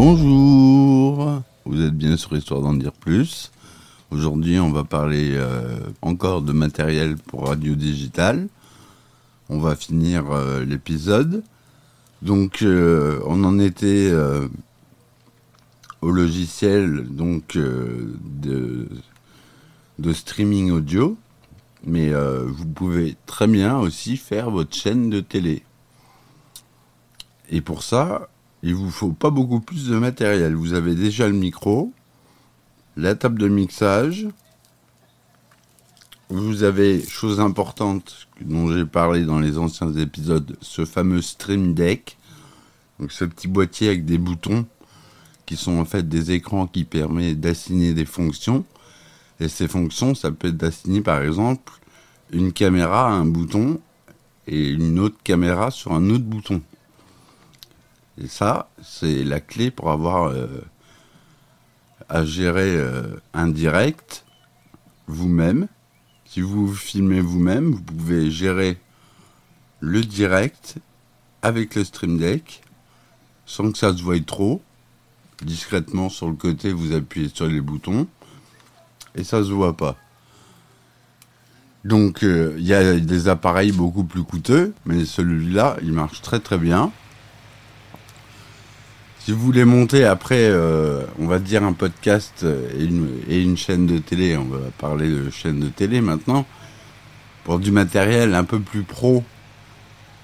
Bonjour, 0.00 1.42
vous 1.64 1.82
êtes 1.82 1.96
bien 1.96 2.16
sur 2.16 2.36
Histoire 2.36 2.60
d'en 2.60 2.74
dire 2.74 2.92
plus. 2.92 3.50
Aujourd'hui, 4.12 4.60
on 4.60 4.70
va 4.70 4.84
parler 4.84 5.32
euh, 5.34 5.80
encore 6.02 6.42
de 6.42 6.52
matériel 6.52 7.16
pour 7.16 7.48
radio 7.48 7.74
digital. 7.74 8.46
On 9.48 9.58
va 9.58 9.74
finir 9.74 10.30
euh, 10.30 10.64
l'épisode. 10.64 11.42
Donc, 12.22 12.62
euh, 12.62 13.20
on 13.26 13.42
en 13.42 13.58
était 13.58 14.12
au 16.00 16.12
logiciel 16.12 17.08
donc 17.08 17.56
de, 17.56 18.88
de 19.98 20.12
streaming 20.12 20.70
audio, 20.70 21.16
mais 21.82 22.12
vous 22.46 22.66
pouvez 22.66 23.16
très 23.26 23.48
bien 23.48 23.76
aussi 23.80 24.16
faire 24.16 24.52
votre 24.52 24.76
chaîne 24.76 25.10
de 25.10 25.18
télé. 25.18 25.64
Et 27.50 27.60
pour 27.60 27.82
ça, 27.82 28.28
il 28.62 28.74
vous 28.74 28.90
faut 28.90 29.12
pas 29.12 29.30
beaucoup 29.30 29.60
plus 29.60 29.88
de 29.88 29.96
matériel. 29.98 30.54
Vous 30.54 30.72
avez 30.72 30.94
déjà 30.94 31.28
le 31.28 31.34
micro, 31.34 31.92
la 32.96 33.14
table 33.14 33.38
de 33.38 33.48
mixage. 33.48 34.26
Vous 36.30 36.62
avez, 36.62 37.02
chose 37.02 37.40
importante 37.40 38.28
dont 38.40 38.70
j'ai 38.70 38.84
parlé 38.84 39.24
dans 39.24 39.38
les 39.38 39.56
anciens 39.56 39.92
épisodes, 39.94 40.56
ce 40.60 40.84
fameux 40.84 41.22
Stream 41.22 41.72
Deck. 41.72 42.18
Donc 42.98 43.12
ce 43.12 43.24
petit 43.24 43.48
boîtier 43.48 43.88
avec 43.88 44.04
des 44.04 44.18
boutons 44.18 44.66
qui 45.46 45.56
sont 45.56 45.78
en 45.78 45.84
fait 45.84 46.08
des 46.08 46.32
écrans 46.32 46.66
qui 46.66 46.84
permettent 46.84 47.40
d'assigner 47.40 47.94
des 47.94 48.04
fonctions. 48.04 48.64
Et 49.40 49.48
ces 49.48 49.68
fonctions, 49.68 50.14
ça 50.14 50.32
peut 50.32 50.48
être 50.48 50.56
d'assigner 50.56 51.00
par 51.00 51.22
exemple 51.22 51.72
une 52.30 52.52
caméra 52.52 53.08
à 53.08 53.12
un 53.12 53.24
bouton 53.24 53.80
et 54.46 54.70
une 54.70 54.98
autre 54.98 55.16
caméra 55.22 55.70
sur 55.70 55.92
un 55.92 56.10
autre 56.10 56.24
bouton. 56.24 56.60
Et 58.20 58.26
ça, 58.26 58.68
c'est 58.82 59.24
la 59.24 59.40
clé 59.40 59.70
pour 59.70 59.90
avoir 59.90 60.28
euh, 60.28 60.46
à 62.08 62.24
gérer 62.24 62.74
euh, 62.74 63.16
un 63.32 63.48
direct 63.48 64.24
vous-même. 65.06 65.68
Si 66.24 66.40
vous 66.40 66.72
filmez 66.74 67.20
vous-même, 67.20 67.72
vous 67.72 67.82
pouvez 67.82 68.30
gérer 68.30 68.78
le 69.80 70.02
direct 70.02 70.76
avec 71.42 71.74
le 71.74 71.84
Stream 71.84 72.18
Deck 72.18 72.62
sans 73.46 73.70
que 73.70 73.78
ça 73.78 73.96
se 73.96 74.02
voie 74.02 74.20
trop. 74.20 74.62
Discrètement 75.42 76.08
sur 76.08 76.28
le 76.28 76.34
côté, 76.34 76.72
vous 76.72 76.92
appuyez 76.92 77.28
sur 77.28 77.46
les 77.46 77.60
boutons 77.60 78.08
et 79.14 79.24
ça 79.24 79.42
se 79.42 79.50
voit 79.50 79.76
pas. 79.76 79.96
Donc 81.84 82.24
euh, 82.24 82.54
il 82.58 82.66
y 82.66 82.74
a 82.74 82.98
des 82.98 83.28
appareils 83.28 83.72
beaucoup 83.72 84.04
plus 84.04 84.24
coûteux, 84.24 84.74
mais 84.84 85.04
celui-là, 85.04 85.76
il 85.82 85.92
marche 85.92 86.20
très 86.22 86.40
très 86.40 86.58
bien. 86.58 86.92
Si 89.28 89.34
vous 89.34 89.40
voulez 89.40 89.66
monter 89.66 90.06
après, 90.06 90.48
euh, 90.48 91.04
on 91.18 91.26
va 91.26 91.38
dire 91.38 91.62
un 91.62 91.74
podcast 91.74 92.46
et 92.78 92.82
une, 92.82 93.58
chaîne 93.58 93.84
de 93.84 93.98
télé, 93.98 94.38
on 94.38 94.46
va 94.46 94.70
parler 94.78 95.06
de 95.06 95.28
chaîne 95.28 95.60
de 95.60 95.68
télé 95.68 96.00
maintenant, 96.00 96.46
pour 97.44 97.58
du 97.58 97.70
matériel 97.70 98.34
un 98.34 98.44
peu 98.44 98.58
plus 98.58 98.84
pro 98.84 99.22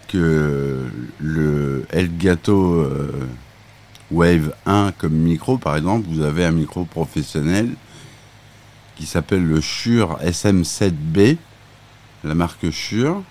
que 0.08 0.86
le 1.18 1.84
Elgato 1.90 2.76
euh, 2.76 3.28
Wave 4.10 4.54
1 4.64 4.92
comme 4.96 5.12
micro, 5.12 5.58
par 5.58 5.76
exemple, 5.76 6.06
vous 6.08 6.22
avez 6.22 6.46
un 6.46 6.52
micro 6.52 6.86
professionnel 6.86 7.68
qui 8.96 9.04
s'appelle 9.04 9.46
le 9.46 9.60
Shure 9.60 10.18
SM7B, 10.22 11.36
la 12.24 12.34
marque 12.34 12.70
Shure, 12.70 13.22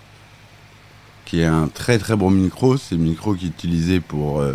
qui 1.26 1.40
est 1.40 1.46
un 1.46 1.68
très 1.68 1.98
très 1.98 2.16
bon 2.16 2.30
micro. 2.30 2.78
C'est 2.78 2.94
le 2.94 3.02
micro 3.02 3.34
qui 3.34 3.48
est 3.48 3.50
utilisé 3.50 4.02
pour 4.02 4.40
euh, 4.40 4.54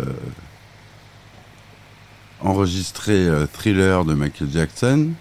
enregistré 2.41 3.13
euh, 3.27 3.45
Thriller 3.47 4.05
de 4.05 4.13
Michael 4.13 4.49
Jackson. 4.51 5.11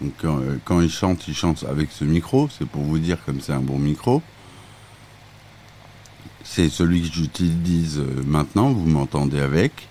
Donc, 0.00 0.12
euh, 0.24 0.56
quand, 0.64 0.80
il 0.80 0.90
chante, 0.90 1.28
il 1.28 1.34
chante 1.34 1.64
avec 1.68 1.90
ce 1.92 2.04
micro. 2.04 2.48
C'est 2.56 2.66
pour 2.66 2.82
vous 2.82 2.98
dire 2.98 3.18
comme 3.24 3.40
c'est 3.40 3.52
un 3.52 3.60
bon 3.60 3.78
micro. 3.78 4.22
C'est 6.42 6.68
celui 6.68 7.02
que 7.02 7.14
j'utilise 7.14 7.98
euh, 7.98 8.22
maintenant. 8.26 8.70
Vous 8.70 8.86
m'entendez 8.86 9.40
avec. 9.40 9.88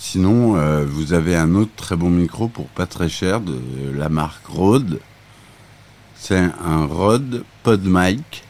sinon, 0.00 0.56
vous 0.86 1.12
avez 1.12 1.36
un 1.36 1.54
autre 1.54 1.70
très 1.76 1.94
bon 1.94 2.10
micro 2.10 2.48
pour 2.48 2.66
pas 2.66 2.86
très 2.86 3.08
cher 3.08 3.40
de 3.40 3.60
la 3.94 4.08
marque 4.08 4.44
Rode. 4.46 4.98
C'est 6.16 6.36
un 6.64 6.84
Rode 6.86 7.44
PodMic. 7.62 8.42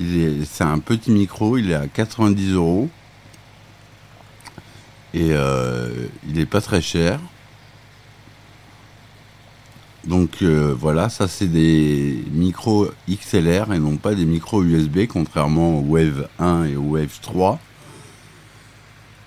C'est 0.00 0.64
un 0.64 0.80
petit 0.80 1.12
micro, 1.12 1.56
il 1.58 1.70
est 1.70 1.76
à 1.76 1.86
90 1.86 2.54
euros. 2.54 2.90
Et 5.14 5.28
euh, 5.30 6.08
il 6.26 6.34
n'est 6.34 6.44
pas 6.44 6.60
très 6.60 6.82
cher. 6.82 7.20
Donc 10.04 10.42
euh, 10.42 10.74
voilà, 10.78 11.08
ça 11.08 11.28
c'est 11.28 11.46
des 11.46 12.24
micros 12.32 12.88
XLR 13.08 13.72
et 13.72 13.78
non 13.78 13.96
pas 13.96 14.14
des 14.14 14.26
micros 14.26 14.62
USB, 14.62 15.06
contrairement 15.08 15.78
au 15.78 15.82
Wave 15.82 16.28
1 16.40 16.64
et 16.64 16.76
au 16.76 16.82
Wave 16.82 17.20
3. 17.22 17.60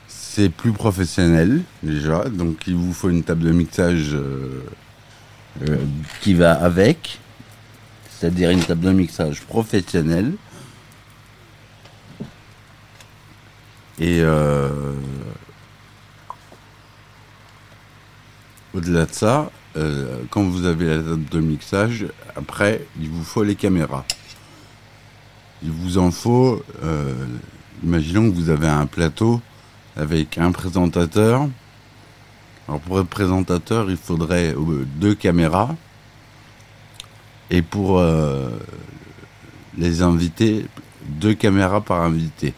C'est 0.07 0.49
plus 0.49 0.73
professionnel 0.73 1.61
déjà, 1.81 2.25
donc 2.25 2.67
il 2.67 2.75
vous 2.75 2.93
faut 2.93 3.09
une 3.09 3.23
table 3.23 3.45
de 3.45 3.51
mixage 3.51 4.13
euh, 4.13 4.61
qui 6.21 6.35
va 6.35 6.51
avec, 6.51 7.19
c'est-à-dire 8.11 8.51
une 8.51 8.63
table 8.63 8.81
de 8.81 8.91
mixage 8.91 9.41
professionnelle. 9.43 10.33
Et 13.99 14.21
Au-delà 18.77 19.07
de 19.07 19.11
ça, 19.11 19.49
euh, 19.75 20.21
quand 20.29 20.43
vous 20.43 20.67
avez 20.67 20.85
la 20.85 20.97
table 20.97 21.25
de 21.31 21.39
mixage, 21.39 22.05
après, 22.35 22.85
il 23.01 23.09
vous 23.09 23.23
faut 23.23 23.41
les 23.41 23.55
caméras. 23.55 24.05
Il 25.63 25.71
vous 25.71 25.97
en 25.97 26.11
faut, 26.11 26.63
euh, 26.83 27.25
imaginons 27.83 28.29
que 28.29 28.35
vous 28.35 28.51
avez 28.51 28.67
un 28.67 28.85
plateau 28.85 29.41
avec 29.95 30.37
un 30.37 30.51
présentateur. 30.51 31.49
Alors 32.67 32.79
pour 32.81 32.99
être 32.99 33.07
présentateur, 33.07 33.89
il 33.89 33.97
faudrait 33.97 34.53
euh, 34.53 34.85
deux 34.97 35.15
caméras. 35.15 35.75
Et 37.49 37.63
pour 37.63 38.03
les 39.77 40.01
invités, 40.03 40.67
deux 41.07 41.33
caméras 41.33 41.81
par 41.81 42.01
invité. 42.01 42.53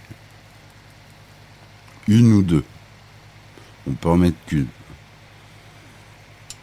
Une 2.09 2.33
ou 2.33 2.41
deux. 2.41 2.65
On 3.87 3.93
peut 3.93 4.09
en 4.09 4.17
mettre 4.17 4.37
qu'une. 4.47 4.67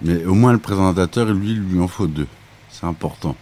Mais 0.02 0.24
au 0.24 0.34
moins 0.34 0.52
le 0.52 0.58
présentateur, 0.58 1.26
lui, 1.26 1.54
lui 1.54 1.80
en 1.80 1.88
faut 1.88 2.06
deux. 2.06 2.28
C'est 2.70 2.86
important. 2.86 3.36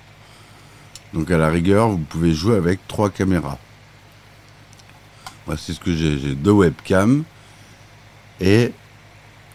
Donc 1.13 1.31
à 1.31 1.39
la 1.39 1.49
rigueur, 1.49 1.89
vous 1.89 1.99
pouvez 1.99 2.33
jouer 2.33 2.57
avec 2.57 2.87
trois 2.89 3.11
caméras. 3.11 3.59
Voici 5.47 5.75
ce 5.75 5.81
que 5.81 5.95
j'ai. 5.95 6.19
J'ai 6.19 6.35
deux 6.35 6.53
webcams 6.53 7.25
et 8.41 8.73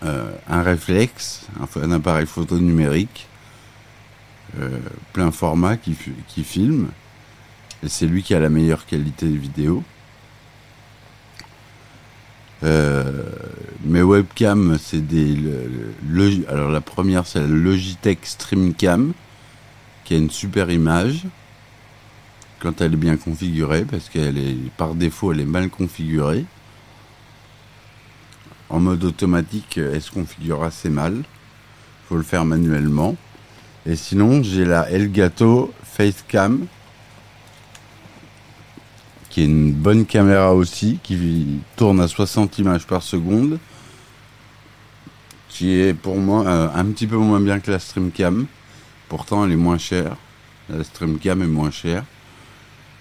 euh, 0.04 0.32
un 0.48 0.62
réflexe, 0.62 1.48
un, 1.76 1.92
appareil 1.92 2.26
photo 2.26 2.58
numérique 2.58 3.28
euh, 4.60 4.80
plein 5.14 5.32
format 5.32 5.78
qui, 5.78 5.96
qui 6.28 6.44
filme. 6.44 6.90
Et 7.84 7.90
c'est 7.90 8.08
lui 8.08 8.24
qui 8.24 8.34
a 8.34 8.40
la 8.40 8.50
meilleure 8.50 8.86
qualité 8.86 9.28
vidéo. 9.28 9.84
Euh, 12.64 13.24
mes 13.84 14.02
webcams, 14.02 14.78
c'est 14.78 15.06
des. 15.06 15.38
alors 16.48 16.72
la 16.72 16.82
première, 16.82 17.26
c'est 17.26 17.40
la 17.40 17.48
Logitech 17.48 18.20
StreamCam, 18.24 19.14
qui 20.04 20.16
a 20.16 20.18
une 20.18 20.30
super 20.30 20.70
image 20.70 21.26
quand 22.60 22.82
elle 22.82 22.94
est 22.94 22.98
bien 22.98 23.16
configurée, 23.16 23.86
parce 23.86 24.10
qu'elle 24.10 24.38
est 24.38 24.58
par 24.76 24.96
défaut, 24.96 25.32
elle 25.32 25.40
est 25.40 25.46
mal 25.46 25.70
configurée. 25.70 26.46
En 28.70 28.80
mode 28.80 29.04
automatique, 29.04 29.78
elle 29.78 30.02
se 30.02 30.12
configure 30.12 30.64
assez 30.64 30.90
mal. 30.90 31.24
Faut 32.08 32.18
le 32.18 32.24
faire 32.24 32.46
manuellement. 32.46 33.16
Et 33.86 33.96
sinon, 33.96 34.44
j'ai 34.44 34.66
la 34.66 34.90
Elgato 34.92 35.74
Facecam 35.84 36.68
qui 39.30 39.42
est 39.42 39.46
une 39.46 39.74
bonne 39.74 40.06
caméra 40.06 40.54
aussi, 40.54 41.00
qui 41.04 41.62
tourne 41.76 42.02
à 42.02 42.08
60 42.08 42.58
images 42.60 42.88
par 42.88 43.04
seconde, 43.04 43.60
qui 45.48 45.74
est 45.80 45.94
pour 45.94 46.18
moi 46.18 46.46
euh, 46.48 46.70
un 46.74 46.86
petit 46.86 47.08
peu 47.08 47.18
moins 47.18 47.40
bien 47.40 47.60
que 47.60 47.72
la 47.72 47.80
StreamCam. 47.80 48.48
Pourtant, 49.08 49.46
elle 49.46 49.52
est 49.52 49.58
moins 49.58 49.78
chère. 49.78 50.16
La 50.70 50.84
StreamCam 50.84 51.42
est 51.42 51.48
moins 51.48 51.72
chère. 51.72 52.04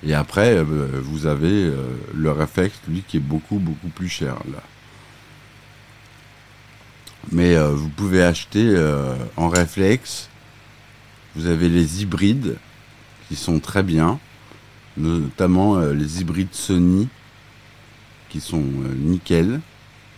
Et 0.05 0.15
après, 0.15 0.57
euh, 0.57 0.65
vous 1.03 1.27
avez 1.27 1.65
euh, 1.65 1.97
le 2.15 2.31
Reflex, 2.31 2.79
lui, 2.89 3.03
qui 3.07 3.17
est 3.17 3.21
beaucoup, 3.21 3.59
beaucoup 3.59 3.89
plus 3.89 4.09
cher. 4.09 4.37
Là. 4.51 4.63
Mais 7.33 7.59
vous 7.59 7.91
pouvez 7.91 8.23
acheter 8.23 8.75
en 9.37 9.51
réflexe. 9.51 10.31
Vous 11.37 11.47
avez 11.47 11.69
les 11.69 12.01
hybrides 12.01 12.57
qui 13.29 13.37
sont 13.37 13.59
très 13.59 13.83
bien 13.83 14.19
notamment 14.99 15.77
euh, 15.77 15.93
les 15.93 16.21
hybrides 16.21 16.53
Sony 16.53 17.09
qui 18.29 18.41
sont 18.41 18.63
nickel. 18.97 19.61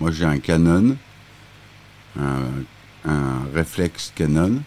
Moi 0.01 0.11
j'ai 0.11 0.25
un 0.25 0.39
Canon, 0.39 0.97
un, 2.19 3.45
réflexe 3.55 4.13
Canon, 4.15 4.63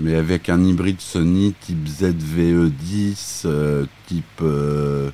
mais 0.00 0.16
avec 0.16 0.48
un 0.48 0.62
hybride 0.62 1.00
Sony 1.00 1.54
type 1.60 1.86
ZVE10, 1.86 3.46
type 4.06 4.42
euh, 4.42 5.10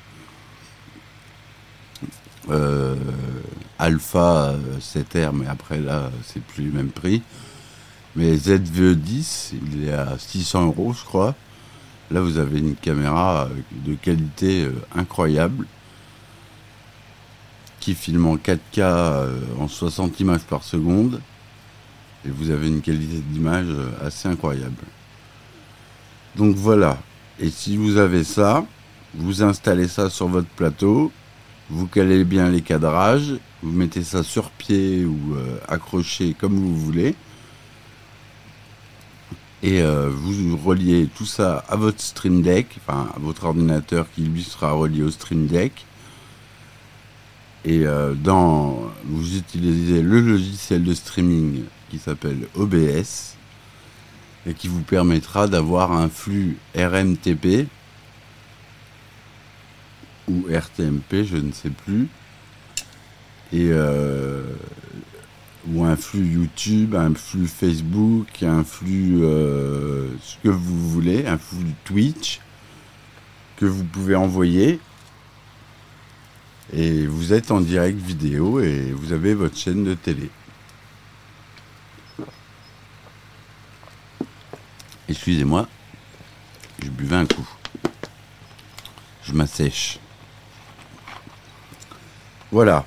Alpha 3.77 4.55
7R, 4.79 5.31
mais 5.33 5.47
après 5.47 5.79
là, 5.79 6.11
c'est 6.25 6.43
plus 6.43 6.65
le 6.65 6.71
même 6.71 6.89
prix. 6.89 7.21
Mais 8.15 8.35
ZVE10, 8.35 9.53
il 9.73 9.85
est 9.85 9.93
à 9.93 10.17
600 10.17 10.67
euros, 10.67 10.93
je 10.93 11.03
crois. 11.05 11.35
Là, 12.11 12.21
vous 12.21 12.37
avez 12.37 12.59
une 12.59 12.75
caméra 12.75 13.49
de 13.71 13.93
qualité 13.95 14.65
euh, 14.65 14.73
incroyable 14.95 15.65
qui 17.79 17.95
filme 17.95 18.27
en 18.27 18.35
4K 18.35 18.59
euh, 18.79 19.39
en 19.59 19.67
60 19.67 20.19
images 20.19 20.43
par 20.43 20.63
seconde. 20.63 21.21
Et 22.25 22.29
vous 22.29 22.51
avez 22.51 22.67
une 22.67 22.81
qualité 22.81 23.19
d'image 23.29 23.67
assez 24.05 24.27
incroyable. 24.27 24.83
Donc 26.35 26.55
voilà. 26.55 26.97
Et 27.39 27.49
si 27.49 27.77
vous 27.77 27.97
avez 27.97 28.23
ça, 28.23 28.63
vous 29.15 29.41
installez 29.41 29.87
ça 29.87 30.09
sur 30.09 30.27
votre 30.27 30.49
plateau 30.49 31.11
vous 31.71 31.87
calez 31.87 32.25
bien 32.25 32.49
les 32.49 32.61
cadrages, 32.61 33.35
vous 33.63 33.71
mettez 33.71 34.03
ça 34.03 34.23
sur 34.23 34.51
pied 34.51 35.05
ou 35.05 35.35
euh, 35.35 35.57
accroché 35.69 36.35
comme 36.37 36.55
vous 36.55 36.75
voulez. 36.75 37.15
Et 39.63 39.81
euh, 39.81 40.09
vous 40.09 40.57
reliez 40.57 41.07
tout 41.15 41.25
ça 41.25 41.63
à 41.69 41.75
votre 41.75 42.01
Stream 42.01 42.41
Deck, 42.41 42.67
enfin 42.77 43.09
à 43.15 43.19
votre 43.19 43.45
ordinateur 43.45 44.07
qui 44.13 44.21
lui 44.21 44.43
sera 44.43 44.71
relié 44.71 45.03
au 45.03 45.11
Stream 45.11 45.45
Deck. 45.45 45.85
Et 47.63 47.85
euh, 47.85 48.15
dans, 48.15 48.91
vous 49.05 49.37
utilisez 49.37 50.01
le 50.01 50.19
logiciel 50.19 50.83
de 50.83 50.93
streaming 50.95 51.63
qui 51.89 51.99
s'appelle 51.99 52.47
OBS 52.55 53.35
et 54.47 54.53
qui 54.55 54.67
vous 54.67 54.81
permettra 54.81 55.47
d'avoir 55.47 55.91
un 55.91 56.09
flux 56.09 56.57
RMTP 56.75 57.67
ou 60.27 60.47
RTMP, 60.49 61.23
je 61.23 61.37
ne 61.37 61.51
sais 61.51 61.69
plus. 61.69 62.07
Et 63.53 63.69
euh, 63.71 64.43
ou 65.67 65.83
un 65.83 65.95
flux 65.95 66.25
YouTube, 66.25 66.95
un 66.95 67.13
flux 67.13 67.47
Facebook, 67.47 68.43
un 68.43 68.63
flux 68.63 69.23
euh, 69.23 70.09
ce 70.21 70.37
que 70.37 70.49
vous 70.49 70.89
voulez, 70.89 71.25
un 71.27 71.37
flux 71.37 71.73
Twitch 71.85 72.39
que 73.57 73.65
vous 73.65 73.83
pouvez 73.83 74.15
envoyer. 74.15 74.79
Et 76.73 77.05
vous 77.05 77.33
êtes 77.33 77.51
en 77.51 77.59
direct 77.59 77.99
vidéo 77.99 78.59
et 78.59 78.91
vous 78.93 79.11
avez 79.11 79.33
votre 79.33 79.57
chaîne 79.57 79.83
de 79.83 79.93
télé. 79.93 80.29
Excusez-moi, 85.09 85.67
je 86.81 86.89
buvais 86.89 87.17
un 87.17 87.25
coup. 87.25 87.47
Je 89.23 89.33
m'assèche. 89.33 89.99
Voilà. 92.51 92.85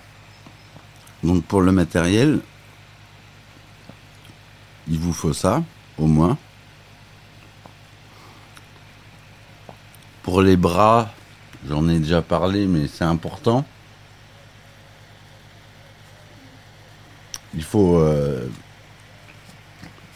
Donc 1.22 1.44
pour 1.44 1.60
le 1.60 1.70
matériel, 1.70 2.40
il 4.88 4.98
vous 4.98 5.12
faut 5.12 5.32
ça, 5.32 5.62
au 5.98 6.06
moins. 6.06 6.36
Pour 10.22 10.42
les 10.42 10.56
bras, 10.56 11.10
j'en 11.69 11.88
ai 11.88 11.98
déjà 11.98 12.22
parlé, 12.22 12.66
mais 12.66 12.88
c'est 12.88 13.04
important. 13.04 13.64
Il 17.54 17.62
faut 17.62 17.98
euh, 17.98 18.48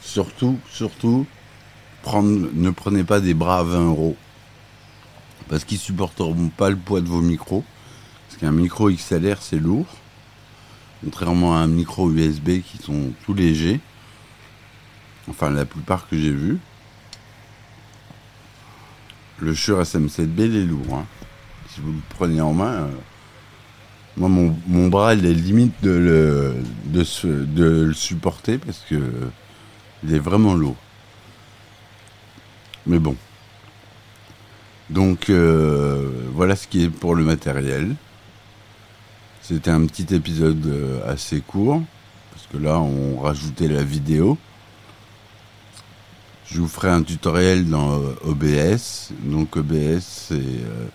surtout, 0.00 0.58
surtout, 0.70 1.26
prendre, 2.02 2.48
ne 2.52 2.70
prenez 2.70 3.04
pas 3.04 3.20
des 3.20 3.34
bras 3.34 3.60
à 3.60 3.62
20 3.62 3.86
euros. 3.86 4.16
Parce 5.48 5.64
qu'ils 5.64 5.78
supporteront 5.78 6.48
pas 6.48 6.70
le 6.70 6.76
poids 6.76 7.00
de 7.00 7.08
vos 7.08 7.20
micros. 7.20 7.64
Parce 8.26 8.40
qu'un 8.40 8.52
micro 8.52 8.90
XLR, 8.90 9.40
c'est 9.40 9.58
lourd. 9.58 9.86
Contrairement 11.02 11.56
à 11.56 11.60
un 11.60 11.68
micro 11.68 12.10
USB 12.10 12.60
qui 12.60 12.78
sont 12.78 13.12
tout 13.24 13.34
légers. 13.34 13.80
Enfin, 15.28 15.50
la 15.50 15.64
plupart 15.64 16.08
que 16.08 16.16
j'ai 16.16 16.32
vus. 16.32 16.58
Le 19.40 19.54
Shure 19.54 19.82
SM7B, 19.82 20.46
il 20.46 20.56
est 20.56 20.64
lourd. 20.64 20.94
Hein. 20.94 21.06
Si 21.70 21.80
vous 21.80 21.92
le 21.92 22.00
prenez 22.08 22.40
en 22.40 22.52
main, 22.52 22.72
euh, 22.72 22.88
moi, 24.16 24.28
mon, 24.28 24.88
bras, 24.88 25.14
il 25.14 25.24
est 25.26 25.34
limite 25.34 25.74
de 25.82 25.90
le, 25.90 26.54
de, 26.86 27.04
de 27.44 27.84
le 27.86 27.92
supporter 27.92 28.58
parce 28.58 28.84
que 28.88 29.00
il 30.02 30.14
est 30.14 30.18
vraiment 30.18 30.54
lourd. 30.54 30.76
Mais 32.86 32.98
bon. 32.98 33.16
Donc, 34.90 35.28
euh, 35.28 36.10
voilà 36.32 36.56
ce 36.56 36.66
qui 36.66 36.84
est 36.84 36.88
pour 36.88 37.14
le 37.14 37.22
matériel. 37.22 37.94
C'était 39.42 39.70
un 39.70 39.86
petit 39.86 40.14
épisode 40.14 40.64
euh, 40.66 41.12
assez 41.12 41.40
court, 41.40 41.82
parce 42.32 42.46
que 42.46 42.56
là, 42.58 42.78
on 42.78 43.18
rajoutait 43.20 43.68
la 43.68 43.82
vidéo. 43.82 44.38
Je 46.50 46.60
vous 46.60 46.68
ferai 46.68 46.88
un 46.88 47.02
tutoriel 47.02 47.68
dans 47.68 48.00
euh, 48.00 48.14
OBS. 48.24 49.10
Donc 49.24 49.56
OBS, 49.56 50.00
c'est 50.00 50.34
euh, 50.34 50.86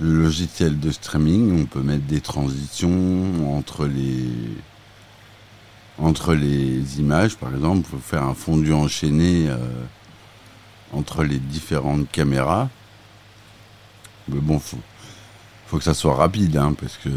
le 0.00 0.22
logiciel 0.22 0.78
de 0.78 0.90
streaming. 0.90 1.62
On 1.62 1.66
peut 1.66 1.82
mettre 1.82 2.04
des 2.04 2.20
transitions 2.20 3.56
entre 3.56 3.86
les 3.86 4.28
entre 5.96 6.34
les 6.34 6.98
images, 6.98 7.36
par 7.36 7.54
exemple, 7.54 7.88
faut 7.88 7.98
faire 7.98 8.24
un 8.24 8.34
fondu 8.34 8.72
enchaîné 8.72 9.48
entre 10.92 11.22
les 11.22 11.38
différentes 11.38 12.10
caméras. 12.10 12.68
Mais 14.28 14.40
bon, 14.40 14.58
faut, 14.58 14.78
faut 15.66 15.78
que 15.78 15.84
ça 15.84 15.94
soit 15.94 16.14
rapide, 16.14 16.56
hein, 16.56 16.74
parce 16.78 16.96
que 16.96 17.10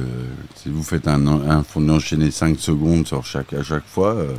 si 0.55 0.69
vous 0.69 0.83
faites 0.83 1.07
un, 1.07 1.25
un 1.27 1.63
fond 1.63 1.87
enchaîné 1.89 2.31
5 2.31 2.59
secondes 2.59 3.07
sur 3.07 3.25
chaque, 3.25 3.53
à 3.53 3.63
chaque 3.63 3.85
fois, 3.85 4.15
euh, 4.15 4.35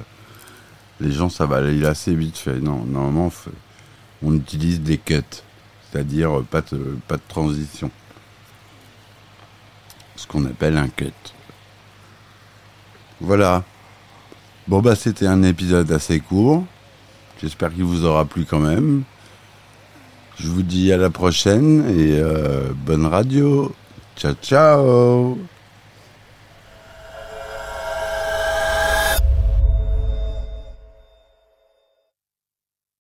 les 1.01 1.13
gens, 1.13 1.29
ça 1.29 1.47
va 1.47 1.57
aller 1.57 1.85
assez 1.87 2.15
vite 2.15 2.37
fait. 2.37 2.61
Non, 2.61 2.85
normalement, 2.85 3.33
on 4.23 4.35
utilise 4.35 4.81
des 4.81 4.99
cuts, 4.99 5.23
c'est-à-dire 5.91 6.43
pas 6.51 6.63
de, 6.63 6.97
pas 7.07 7.17
de 7.17 7.23
transition. 7.29 7.91
Ce 10.17 10.27
qu'on 10.27 10.45
appelle 10.47 10.77
un 10.77 10.89
cut. 10.89 11.13
Voilà. 13.21 13.65
Bon, 14.67 14.81
bah, 14.81 14.95
c'était 14.95 15.27
un 15.27 15.43
épisode 15.43 15.91
assez 15.93 16.21
court. 16.21 16.65
J'espère 17.41 17.73
qu'il 17.73 17.85
vous 17.85 18.05
aura 18.05 18.25
plu 18.25 18.45
quand 18.45 18.59
même. 18.59 19.05
Je 20.39 20.49
vous 20.49 20.63
dis 20.63 20.93
à 20.93 20.97
la 20.97 21.11
prochaine 21.11 21.85
et 21.89 22.19
euh, 22.19 22.73
bonne 22.75 23.07
radio. 23.07 23.75
Ciao, 24.17 24.35
ciao 24.35 25.39